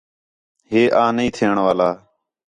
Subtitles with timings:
[0.69, 1.89] ہے آں نہی تھیݨ والا